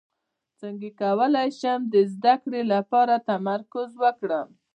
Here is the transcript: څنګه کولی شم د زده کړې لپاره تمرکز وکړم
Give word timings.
څنګه 0.59 0.87
کولی 1.01 1.49
شم 1.59 1.79
د 1.93 1.95
زده 2.13 2.33
کړې 2.43 2.61
لپاره 2.73 3.23
تمرکز 3.29 3.89
وکړم 4.03 4.47